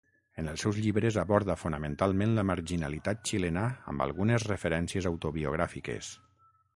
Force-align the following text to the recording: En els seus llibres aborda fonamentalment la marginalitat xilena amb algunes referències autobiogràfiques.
En 0.43 0.47
els 0.51 0.61
seus 0.65 0.77
llibres 0.83 1.17
aborda 1.23 1.55
fonamentalment 1.63 2.33
la 2.39 2.45
marginalitat 2.51 3.21
xilena 3.33 3.65
amb 3.93 4.05
algunes 4.09 4.49
referències 4.53 5.09
autobiogràfiques. 5.11 6.11